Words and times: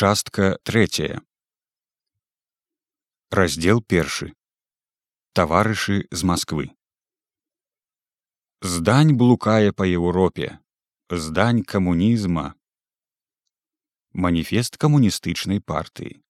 Частка 0.00 0.58
третья. 0.62 1.20
Раздел 3.28 3.82
першы. 3.82 4.32
Таварышы 5.34 6.08
з 6.10 6.24
Масквы. 6.24 6.72
Здань 8.62 9.12
блукае 9.12 9.74
па 9.76 9.84
Еўропе. 9.84 10.56
Здань 11.10 11.60
камунізма. 11.62 12.54
Маніфест 14.16 14.80
камуністычнай 14.80 15.60
партыі. 15.60 16.24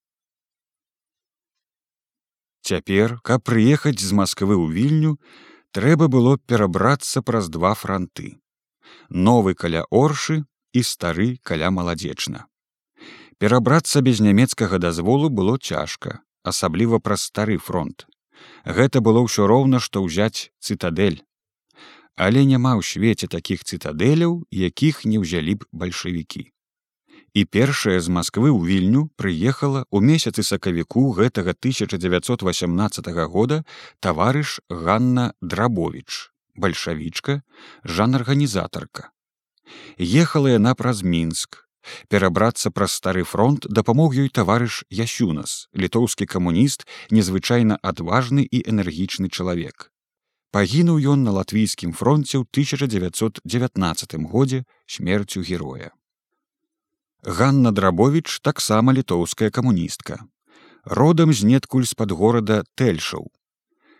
Цяпер, 2.67 3.21
каб 3.23 3.47
прыехаць 3.47 4.03
з 4.03 4.11
Масквы 4.11 4.59
ў 4.59 4.67
вільню, 4.67 5.15
трэба 5.71 6.11
было 6.11 6.43
перабрацца 6.43 7.23
праз 7.23 7.47
два 7.47 7.79
франты. 7.79 8.35
Новы 9.15 9.55
каля 9.55 9.87
оршы 9.95 10.43
і 10.75 10.83
стары 10.83 11.37
каля 11.47 11.71
маладзечна. 11.71 12.50
Перабрацца 13.41 14.03
без 14.05 14.21
нямецкага 14.21 14.77
дазволу 14.77 15.31
было 15.33 15.57
цяжка, 15.57 16.21
асабліва 16.45 16.99
праз 17.01 17.23
стары 17.29 17.57
фронт. 17.57 18.05
Гэта 18.69 19.01
было 19.01 19.25
ўсё 19.25 19.47
роўна, 19.49 19.81
што 19.81 20.05
ўзяць 20.05 20.53
цытадэль. 20.61 21.25
Але 22.21 22.45
няма 22.45 22.77
ў 22.77 22.85
свеце 22.85 23.33
такіх 23.33 23.65
цытадэляў, 23.65 24.45
якіх 24.53 25.09
не 25.09 25.17
ўзялі 25.25 25.57
б 25.57 25.65
бальшавікі. 25.73 26.53
І 27.33 27.45
першая 27.49 27.97
з 28.05 28.13
Масквы 28.13 28.53
ў 28.53 28.61
вільню 28.61 29.09
прыехала 29.17 29.89
ў 29.89 30.05
месяцы 30.05 30.45
сакавіку 30.45 31.09
гэтага 31.17 31.57
1918 31.57 33.09
года 33.25 33.65
таварыш 34.05 34.61
Ганна 34.69 35.33
Драбович, 35.41 36.29
бальшавічка, 36.61 37.41
жан-арганізатарка. 37.89 39.09
Ехала 39.97 40.53
яна 40.61 40.77
праз 40.77 41.01
мінск, 41.01 41.70
перабрацца 42.09 42.71
праз 42.71 42.93
стары 42.99 43.25
фронт 43.25 43.67
дапамог 43.69 44.15
ёй 44.15 44.29
таварыш 44.29 44.83
ясюнас 44.91 45.69
літоўскі 45.75 46.27
камуніст 46.27 46.87
незвычайна 47.11 47.79
адважны 47.83 48.45
і 48.45 48.63
энергічны 48.73 49.29
чалавек. 49.29 49.91
Пагінуў 50.51 50.99
ён 51.15 51.23
на 51.23 51.33
латвійскім 51.39 51.93
фронце 51.95 52.43
ў 52.43 52.45
1919 52.51 54.17
годзе 54.33 54.65
смерцю 54.87 55.43
героя. 55.47 55.95
Ганна 57.23 57.71
драбович 57.71 58.41
таксама 58.41 58.93
літоўская 58.93 59.51
камуністка. 59.51 60.19
Родам 60.85 61.33
знеткуль 61.33 61.85
з-пад 61.85 62.11
горада 62.11 62.65
тэльшаў. 62.75 63.31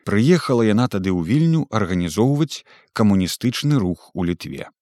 Прыехала 0.09 0.67
яна 0.67 0.89
тады 0.89 1.13
ў 1.13 1.23
вільню 1.23 1.69
арганізоўваць 1.71 2.65
камуністычны 2.97 3.79
рух 3.79 4.11
у 4.15 4.25
літве 4.25 4.73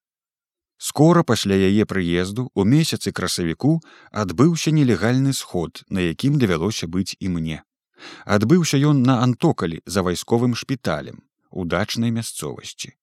Скора 0.78 1.24
пасля 1.24 1.56
яе 1.58 1.84
прыезду 1.90 2.50
у 2.54 2.64
месяцы 2.64 3.10
красавіку 3.12 3.80
адбыўся 4.12 4.70
нелегальны 4.70 5.32
сход, 5.34 5.82
на 5.90 6.06
якім 6.06 6.38
давялося 6.38 6.86
быць 6.86 7.18
і 7.18 7.28
мне. 7.34 7.62
Адбыўся 8.24 8.78
ён 8.78 9.02
на 9.02 9.18
антокалі 9.26 9.82
за 9.86 10.06
вайсковым 10.06 10.54
шпіталем 10.54 11.18
у 11.50 11.64
дачнай 11.64 12.14
мясцовасці. 12.14 12.94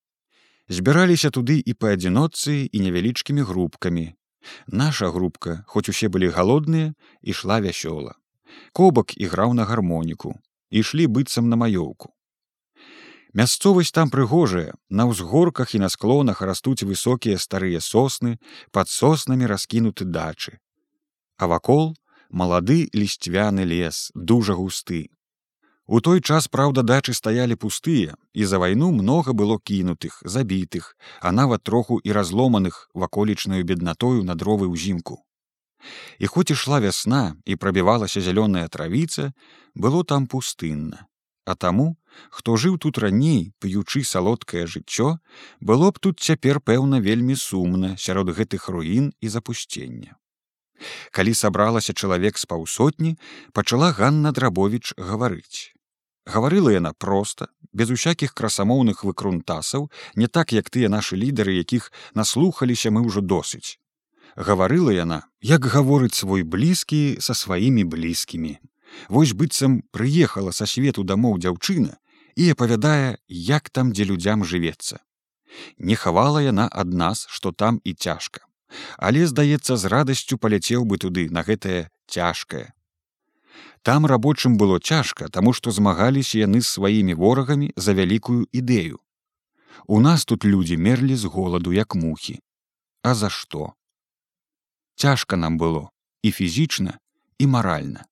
Збіраліся 0.71 1.29
туды 1.35 1.59
і 1.59 1.73
па 1.75 1.91
адзіноцы 1.99 2.65
і 2.71 2.77
невялічкімі 2.79 3.43
групкамі. 3.43 4.15
Наша 4.67 5.11
групка, 5.11 5.65
хоць 5.67 5.89
усе 5.89 6.07
былі 6.07 6.31
галодныя, 6.31 6.93
ішла 7.21 7.59
вясёла. 7.59 8.15
Кобак 8.71 9.17
іграў 9.17 9.53
на 9.53 9.65
гармоніку, 9.65 10.39
ішлі 10.71 11.11
быццам 11.11 11.49
на 11.49 11.59
маёўку. 11.59 12.15
Мясцовасць 13.35 13.91
там 13.91 14.07
прыгожая, 14.09 14.71
на 14.87 15.03
ўзгорках 15.11 15.75
і 15.75 15.83
на 15.83 15.89
склонах 15.91 16.39
растуць 16.39 16.87
высокія 16.87 17.35
старыя 17.35 17.83
сосны, 17.83 18.39
пад 18.71 18.87
соснамі 18.87 19.49
раскінуты 19.51 20.07
дачы. 20.07 20.63
А 21.35 21.51
вакол 21.51 21.97
малады 22.29 22.87
лісцвяны 22.95 23.67
лес, 23.67 24.11
дужа 24.15 24.55
густы. 24.55 25.11
У 25.85 25.99
той 25.99 26.21
час, 26.21 26.47
праўда, 26.47 26.81
дачы 26.81 27.13
стаялі 27.13 27.59
пустыя, 27.59 28.15
і 28.33 28.45
за 28.47 28.57
вайну 28.57 28.95
многа 28.95 29.35
было 29.35 29.59
кінутых, 29.59 30.23
забітых, 30.23 30.95
а 31.19 31.35
нават 31.35 31.63
троху 31.63 31.99
і 31.99 32.15
разломаных 32.15 32.87
ваколічнаю 32.95 33.67
беднатою 33.67 34.23
на 34.23 34.39
дровы 34.39 34.71
ўзімку. 34.71 35.19
І 36.23 36.25
хоць 36.31 36.55
ішла 36.55 36.79
вясна 36.79 37.35
і 37.45 37.59
прабівалася 37.59 38.23
зялёная 38.23 38.71
травіца, 38.71 39.35
было 39.75 40.07
там 40.07 40.25
пустынна. 40.25 41.05
А 41.45 41.53
таму, 41.53 41.97
хто 42.29 42.55
жыў 42.57 42.77
тут 42.77 42.97
раней, 42.97 43.53
п'ючы 43.59 44.03
салодкае 44.03 44.65
жыццё, 44.67 45.17
было 45.59 45.91
б 45.91 45.99
тут 45.99 46.19
цяпер 46.19 46.59
пэўна 46.59 46.99
вельмі 46.99 47.35
сумна 47.35 47.95
сярод 47.97 48.29
гэтых 48.29 48.69
руін 48.69 49.13
і 49.21 49.29
запусцення. 49.29 50.17
Калі 51.11 51.33
сабралася 51.33 51.93
чалавек 51.93 52.37
з 52.37 52.45
паўсотні, 52.45 53.15
пачала 53.53 53.91
Ганна 53.91 54.31
Драбович 54.31 54.93
гаварыць. 54.97 55.71
Гаварыла 56.25 56.73
яна 56.73 56.91
проста, 56.93 57.47
без 57.71 57.91
усякіх 57.91 58.33
красамоўных 58.33 59.03
выкрунтасаў, 59.05 59.89
не 60.15 60.27
так 60.27 60.51
як 60.51 60.69
тыя 60.69 60.89
нашы 60.89 61.15
лідары, 61.15 61.53
якіх 61.53 61.91
наслухаліся 62.13 62.91
мы 62.91 63.05
ўжо 63.05 63.21
досыць. 63.21 63.77
Гаварыла 64.35 64.91
яна, 64.91 65.23
як 65.39 65.63
гаворыць 65.63 66.17
свой 66.17 66.43
блізкі 66.43 67.21
са 67.21 67.33
сваімі 67.33 67.85
блізкімі, 67.85 68.59
Вось 69.09 69.33
быццам 69.33 69.81
прыехала 69.91 70.51
са 70.55 70.65
свету 70.65 71.03
дамоў 71.03 71.37
дзяўчына 71.43 71.97
і 72.35 72.49
апавядае, 72.51 73.17
як 73.27 73.69
там 73.69 73.91
дзе 73.91 74.05
людзям 74.05 74.43
жывецца. 74.43 74.99
Не 75.77 75.95
хавала 75.95 76.43
яна 76.43 76.67
ад 76.71 76.93
нас, 76.93 77.25
што 77.29 77.51
там 77.51 77.79
і 77.83 77.93
цяжка. 77.93 78.43
Але, 78.97 79.27
здаецца, 79.27 79.77
з 79.77 79.85
радасцю 79.85 80.37
паляцеў 80.37 80.83
бы 80.83 80.97
туды 80.97 81.29
на 81.31 81.43
гэтае 81.47 81.87
цяжкае. 82.07 82.73
Там 83.81 84.05
рабочым 84.05 84.57
было 84.57 84.79
цяжка, 84.79 85.29
таму 85.29 85.53
што 85.53 85.71
змагаліся 85.71 86.39
яны 86.39 86.61
з 86.61 86.67
сваімі 86.67 87.13
ворагамі 87.13 87.71
за 87.75 87.93
вялікую 87.93 88.47
ідэю. 88.51 88.99
У 89.87 90.01
нас 90.01 90.25
тут 90.25 90.45
людзі 90.45 90.77
мерлі 90.77 91.15
з 91.15 91.25
голаду 91.25 91.73
як 91.73 91.95
мухі. 91.95 92.39
А 93.03 93.13
за 93.13 93.29
што? 93.29 93.73
Цяжка 94.95 95.37
нам 95.37 95.59
было 95.61 95.89
і 96.23 96.31
фізічна 96.31 96.97
і 97.37 97.47
маральна. 97.47 98.05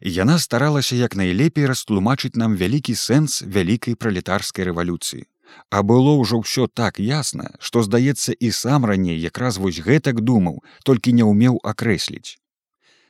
Яна 0.00 0.38
старалася 0.38 0.96
як 0.96 1.16
найлепей 1.16 1.66
растлумачыць 1.66 2.38
нам 2.38 2.54
вялікі 2.54 2.94
сэнс 2.94 3.42
вялікай 3.42 3.98
пралетарскай 3.98 4.70
рэвалюцыі. 4.70 5.26
А 5.70 5.82
было 5.82 6.14
ўжо 6.20 6.44
ўсё 6.44 6.68
так 6.68 7.00
ясна, 7.00 7.56
што 7.58 7.82
здаецца 7.82 8.36
і 8.36 8.50
сам 8.52 8.84
раней 8.84 9.18
якраз 9.18 9.58
вось 9.58 9.80
гэтак 9.80 10.20
думаў, 10.20 10.62
толькі 10.84 11.16
не 11.16 11.24
ўмеў 11.24 11.58
акрэсліць. 11.64 12.36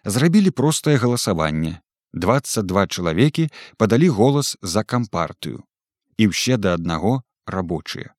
Зрабілі 0.05 0.51
простае 0.51 0.97
галасаванне. 0.97 1.83
22 2.15 2.87
чалавекі 2.87 3.51
падалі 3.77 4.09
голас 4.09 4.57
за 4.63 4.83
кампартыю. 4.83 5.67
І 6.17 6.33
ўсе 6.33 6.57
да 6.57 6.73
аднаго 6.79 7.21
рабочыя. 7.45 8.15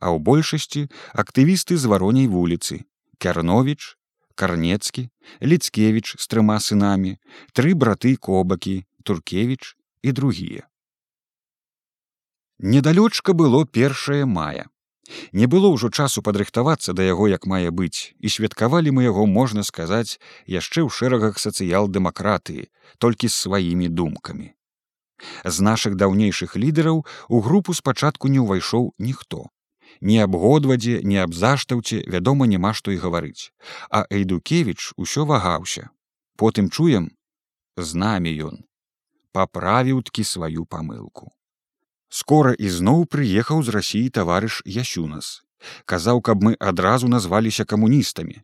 А 0.00 0.08
ў 0.08 0.22
большасці 0.22 0.88
актывісты 1.12 1.76
з 1.76 1.84
вароней 1.84 2.26
вуліцы, 2.26 2.88
Кярновіч, 3.18 3.97
карнецкі 4.38 5.08
ліцкевич 5.52 6.14
з 6.14 6.24
трыма 6.32 6.62
сынамі 6.70 7.18
тры 7.52 7.76
браты 7.84 8.16
кобакі 8.16 8.80
туркевич 9.04 9.74
і 10.02 10.12
другія 10.22 10.68
недалёчка 12.58 13.32
было 13.32 13.64
першае 13.64 14.24
мая. 14.26 14.66
Не 15.32 15.46
было 15.46 15.70
ўжо 15.72 15.88
часу 15.88 16.22
падрыхтавацца 16.22 16.92
да 16.92 17.02
яго 17.02 17.28
як 17.28 17.46
мае 17.46 17.70
быць 17.70 18.12
і 18.20 18.28
святкавалі 18.28 18.92
мы 18.92 19.08
яго 19.08 19.24
можна 19.26 19.62
сказаць 19.64 20.20
яшчэ 20.46 20.84
ў 20.84 20.90
шэрагах 20.92 21.40
сацыял-дэмакратыі 21.40 22.68
толькі 22.98 23.28
з 23.28 23.34
сваімі 23.34 23.88
думкамі. 23.88 24.52
З 25.44 25.56
нашых 25.64 25.96
даўнейшых 25.96 26.56
лідараў 26.56 27.06
у 27.28 27.40
групу 27.40 27.74
спачатку 27.74 28.28
не 28.28 28.42
ўвайшоў 28.42 28.92
ніхто 28.98 29.48
ні 30.00 30.18
аб 30.22 30.36
годвадзе 30.36 31.00
ні 31.04 31.18
аб 31.22 31.34
заштаўце 31.34 32.02
вядома 32.06 32.46
няма 32.46 32.72
што 32.74 32.92
і 32.94 32.98
гаварыць. 33.02 33.50
А 33.90 34.04
эйдукевич 34.10 34.92
усё 34.96 35.24
вагаўся. 35.24 35.90
Потым 36.36 36.70
чуем 36.70 37.10
з 37.76 37.94
намі 37.94 38.32
ён 38.50 38.64
паправіўткі 39.32 40.24
сваю 40.24 40.64
памылку. 40.66 41.30
Скора 42.08 42.54
ізноў 42.58 43.06
прыехаў 43.06 43.62
з 43.62 43.74
рассіі 43.74 44.08
таварыш 44.10 44.62
ясюнас. 44.64 45.42
Казаў 45.84 46.22
каб 46.22 46.42
мы 46.42 46.54
адразу 46.58 47.08
назваліся 47.08 47.64
камуністамі. 47.64 48.42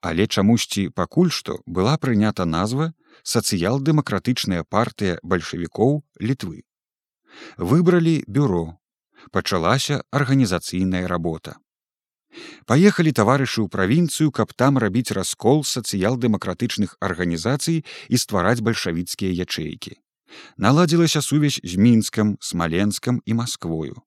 Але 0.00 0.26
чамусьці 0.26 0.88
пакуль 0.90 1.30
што 1.30 1.60
была 1.66 1.96
прынята 1.96 2.44
назва 2.44 2.92
сацыял-дэмакратычная 3.22 4.66
партыя 4.68 5.18
бальшавікоў 5.22 6.02
літвы 6.20 6.66
выбралі 7.56 8.24
бюро 8.26 8.78
пачалася 9.30 10.02
арганізацыйная 10.10 11.06
работа. 11.06 11.56
Паехалі 12.66 13.12
таварышы 13.12 13.60
ў 13.62 13.68
правінцыю, 13.68 14.32
каб 14.32 14.52
там 14.56 14.78
рабіць 14.80 15.12
раскол 15.12 15.64
сацыял-дэмакратычных 15.68 16.96
арганізацый 17.00 17.84
і 18.08 18.16
ствараць 18.16 18.64
бальшавіцкія 18.64 19.32
ячэйкі. 19.44 19.98
Наладзілася 20.56 21.20
сувязь 21.20 21.60
з 21.62 21.76
мінскам, 21.76 22.38
смаленскам 22.40 23.20
і 23.26 23.34
Масквою. 23.34 24.00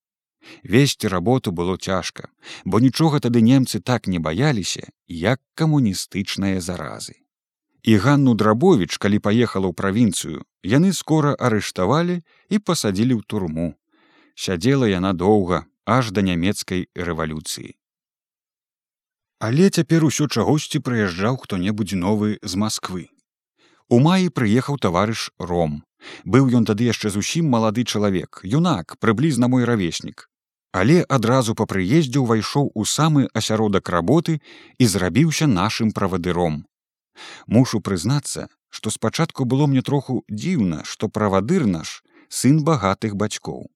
Весці 0.64 1.08
работу 1.08 1.52
было 1.52 1.78
цяжка, 1.78 2.30
бо 2.66 2.80
нічога 2.80 3.20
тады 3.20 3.42
немцы 3.42 3.80
так 3.80 4.08
не 4.08 4.20
баяліся, 4.20 4.90
як 5.08 5.42
камуністычныя 5.56 6.62
заразы. 6.62 7.22
І 7.86 7.98
Ганну 7.98 8.34
Драбовіч, 8.34 8.98
калі 8.98 9.20
паехала 9.20 9.70
ў 9.70 9.74
правінцыю, 9.74 10.42
яны 10.66 10.94
скора 10.94 11.38
арыштавалі 11.38 12.22
і 12.50 12.58
пасадзілі 12.58 13.14
ў 13.14 13.22
турму. 13.30 13.78
Сядзела 14.36 14.86
яна 14.92 15.14
доўга, 15.14 15.66
аж 15.86 16.12
да 16.12 16.22
нямецкай 16.22 16.88
рэвалюцыі. 16.96 17.76
Але 19.40 19.70
цяпер 19.70 20.04
усё 20.04 20.28
чагосьці 20.28 20.80
прыязджаў 20.80 21.40
хто-небудзь 21.44 21.96
новы 21.96 22.40
з 22.42 22.56
Масквы. 22.56 23.08
У 23.90 24.00
маі 24.00 24.30
прыехаў 24.30 24.80
таварыш 24.82 25.32
ром. 25.40 25.84
Быў 26.24 26.50
ён 26.58 26.66
тады 26.66 26.88
яшчэ 26.88 27.10
зусім 27.14 27.50
малады 27.50 27.84
чалавек, 27.84 28.42
юнак, 28.44 28.98
прыблізна 29.00 29.48
мой 29.48 29.66
равеснік. 29.66 30.30
Але 30.72 31.04
адразу 31.08 31.56
па 31.56 31.66
прыездзе 31.66 32.20
ўвайшоў 32.20 32.72
у 32.76 32.86
самы 32.86 33.28
асяродак 33.34 33.90
работы 33.90 34.42
і 34.80 34.86
зрабіўся 34.86 35.48
нашым 35.48 35.92
правадыром. 35.92 36.66
Мушу 37.48 37.80
прызнацца, 37.80 38.50
што 38.70 38.92
спачатку 38.92 39.46
было 39.46 39.68
мне 39.68 39.82
троху 39.82 40.24
дзіўна, 40.28 40.84
што 40.84 41.08
правадыр 41.08 41.66
наш 41.66 42.04
сын 42.28 42.60
багатых 42.64 43.16
бацькоў. 43.16 43.70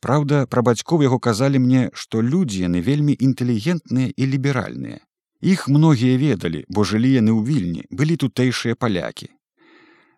Праўда, 0.00 0.46
пра 0.46 0.62
бацькоў 0.62 1.02
яго 1.06 1.18
казалі 1.18 1.58
мне, 1.58 1.90
што 1.94 2.22
людзі 2.22 2.66
яны 2.68 2.80
вельмі 2.80 3.16
інтэлігентныя 3.18 4.12
і 4.16 4.22
ліберальныя. 4.34 5.00
Іх 5.40 5.68
многія 5.68 6.16
ведалі, 6.16 6.64
бо 6.68 6.84
жылі 6.84 7.10
яны 7.12 7.32
ў 7.36 7.40
вільні, 7.44 7.82
былі 7.90 8.16
тутэйшыя 8.16 8.74
палякі. 8.74 9.28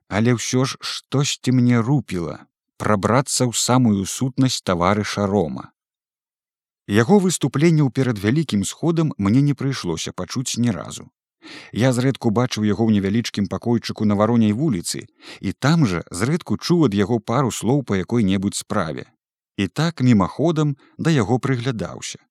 Але 0.09 0.39
ўсё 0.39 0.65
ж 0.65 0.79
штосьці 0.81 1.53
мне 1.53 1.83
рупіла 1.83 2.49
прабрацца 2.79 3.45
ў 3.45 3.53
самую 3.53 4.07
сутнасць 4.07 4.63
таварыша 4.63 5.27
рома. 5.27 5.75
Яго 6.89 7.19
выступленняў 7.21 7.91
перад 7.93 8.23
вялікім 8.23 8.65
сходам 8.65 9.13
мне 9.19 9.43
не 9.45 9.53
прыйшлося 9.53 10.15
пачуць 10.17 10.57
ні 10.57 10.71
разу. 10.73 11.11
Я 11.73 11.93
зрэдку 11.93 12.31
бачыў 12.31 12.65
яго 12.65 12.87
ў 12.87 12.97
невялічкім 12.97 13.51
пакойчыку 13.53 14.09
на 14.09 14.17
варонняй 14.21 14.55
вуліцы, 14.57 15.05
і 15.41 15.53
там 15.53 15.85
жа 15.91 16.01
зрэдку 16.11 16.57
чуў 16.57 16.89
ад 16.89 16.95
яго 16.95 17.19
пару 17.21 17.53
слоў 17.53 17.83
па 17.85 17.99
якой-небудзь 18.01 18.65
справе. 18.65 19.05
І 19.59 19.67
так 19.67 20.01
мімаходам 20.01 20.77
да 20.99 21.11
яго 21.11 21.43
прыглядаўся. 21.43 22.23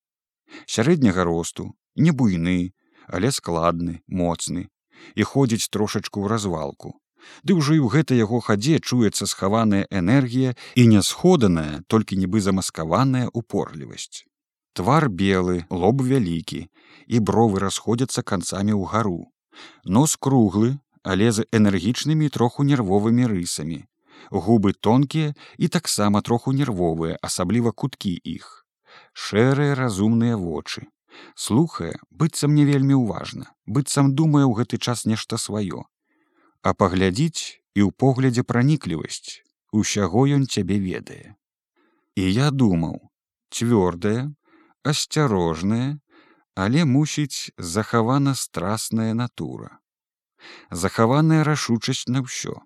Сярэдняга 0.65 1.27
росту, 1.27 1.75
не 1.95 2.15
буйны, 2.15 2.71
але 3.07 3.31
складны, 3.35 4.00
моцны 4.07 4.71
і 5.15 5.24
ходзіць 5.24 5.69
трошачку 5.69 6.24
ў 6.24 6.31
развалку. 6.31 6.95
Ды 7.44 7.57
ўжо 7.59 7.75
і 7.75 7.81
ў 7.83 7.88
гэтай 7.91 8.18
яго 8.24 8.39
хадзе 8.39 8.79
чуецца 8.79 9.27
схаваная 9.27 9.83
энергія 9.91 10.56
і 10.79 10.88
нясходаная, 10.94 11.83
толькі 11.91 12.18
нібы 12.21 12.41
замаскаваная 12.41 13.27
упорлівасць. 13.33 14.23
Твар 14.77 15.09
белы, 15.09 15.65
лоб 15.69 16.01
вялікі, 16.06 16.69
і 17.07 17.18
бровы 17.19 17.59
расходзяцца 17.59 18.23
канцамі 18.23 18.77
ўгару. 18.77 19.33
Нос 19.83 20.15
круглы, 20.15 20.77
але 21.03 21.31
з 21.31 21.45
энергічнымі 21.51 22.30
троху 22.30 22.63
нервовымі 22.63 23.27
рысамі. 23.27 23.83
Губы 24.31 24.73
тонкія 24.73 25.33
і 25.57 25.67
таксама 25.67 26.21
троху 26.21 26.53
нервовыя, 26.53 27.17
асабліва 27.21 27.71
куткі 27.71 28.13
іх. 28.23 28.65
Шэрыя 29.13 29.75
разумныя 29.75 30.37
вочы. 30.37 30.87
Слухае, 31.35 31.95
быццам 32.11 32.53
не 32.53 32.65
вельмі 32.65 32.97
ўважна, 33.01 33.49
быццам 33.65 34.13
думае 34.13 34.45
ў 34.45 34.53
гэты 34.61 34.77
час 34.77 35.05
нешта 35.05 35.37
сваё. 35.41 35.85
А 36.61 36.73
паглядзіць 36.73 37.61
і 37.73 37.81
ў 37.87 37.89
поглядзе 37.91 38.43
праніклівасць, 38.43 39.41
усяго 39.71 40.27
ён 40.37 40.45
цябе 40.45 40.77
ведае. 40.81 41.35
І 42.15 42.23
я 42.33 42.51
думаў, 42.51 42.99
цвёрдая, 43.49 44.33
асцярожная, 44.83 45.99
але 46.55 46.85
мусіць 46.85 47.51
захавана 47.57 48.33
страсная 48.35 49.13
натура. 49.13 49.77
Захаваная 50.71 51.43
рашучасць 51.43 52.07
на 52.09 52.25
ўсё. 52.25 52.57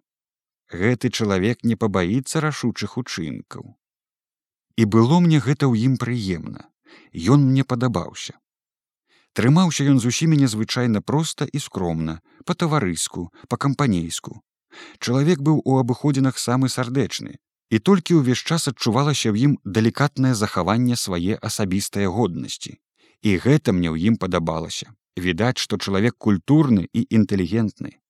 Гэты 0.71 1.11
чалавек 1.11 1.63
не 1.67 1.75
пабаіцца 1.75 2.39
рашучых 2.39 2.97
учынкаў. 2.97 3.75
І 4.79 4.85
было 4.85 5.19
мне 5.19 5.43
гэта 5.43 5.67
ў 5.67 5.91
ім 5.91 5.97
прыемна. 5.99 6.71
Ён 7.11 7.43
мне 7.51 7.67
падабаўся. 7.67 8.39
Трымаўся 9.35 9.83
ён 9.91 9.99
з 9.99 10.11
усімі 10.11 10.39
незвычайна 10.39 11.01
проста 11.01 11.47
і 11.47 11.59
скромна, 11.59 12.19
па-таварыску, 12.47 13.27
па-кампанейску. 13.51 14.39
Чалавек 14.99 15.43
быў 15.43 15.61
у 15.63 15.77
абыходзінах 15.79 16.39
самы 16.39 16.71
сардэчны, 16.71 17.39
і 17.71 17.79
толькі 17.79 18.19
ўвесь 18.19 18.43
час 18.43 18.67
адчувалася 18.71 19.31
ў 19.31 19.35
ім 19.47 19.53
далікатнае 19.63 20.35
захаванне 20.35 20.99
свае 20.99 21.39
асабістыя 21.39 22.11
годнасці. 22.11 22.79
І 23.23 23.37
гэта 23.43 23.71
мне 23.75 23.91
ў 23.91 24.11
ім 24.11 24.15
падабалася. 24.19 24.91
Відаць, 25.15 25.59
што 25.59 25.79
чалавек 25.79 26.15
культурны 26.15 26.87
і 26.91 27.07
інтэлігентны. 27.07 28.00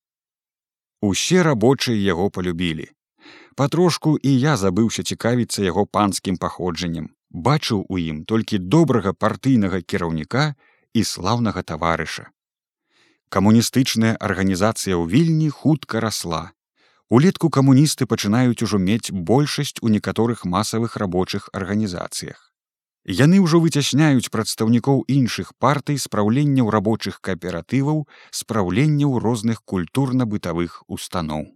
Усе 1.02 1.42
рабочыя 1.42 1.98
яго 1.98 2.30
полюбілі. 2.30 2.86
Патрошку 3.56 4.16
і 4.18 4.32
я 4.40 4.54
забыўся 4.58 5.04
цікавіцца 5.04 5.66
яго 5.66 5.86
панскім 5.86 6.38
паходжаннем, 6.38 7.10
бачыў 7.30 7.84
у 7.90 7.98
ім 7.98 8.24
толькі 8.26 8.62
добрага 8.62 9.14
партыйнага 9.14 9.82
кіраўніка 9.82 10.56
і 10.94 11.04
слаўнага 11.04 11.64
таварыша. 11.64 12.30
Камуністычная 13.30 14.16
арганізацыя 14.16 14.96
ў 14.96 15.08
вільні 15.10 15.50
хутка 15.50 16.00
расла, 16.00 16.52
Улетку 17.12 17.50
камуністы 17.52 18.06
пачынаюць 18.08 18.64
ужо 18.64 18.78
мець 18.80 19.12
большасць 19.12 19.82
у 19.84 19.90
некаторых 19.92 20.46
масавых 20.46 20.96
рабочых 20.96 21.50
арганізацыях. 21.52 22.51
Яны 23.08 23.40
ўжо 23.42 23.60
выцясняюць 23.60 24.30
прадстаўнікоў 24.30 25.06
іншых 25.10 25.54
партый 25.58 25.98
спраўленняў 25.98 26.70
рабочых 26.70 27.22
кааператываў, 27.22 28.06
спраўленняў 28.30 29.18
розных 29.20 29.64
культурна-бытавых 29.66 30.84
устаноў. 30.88 31.50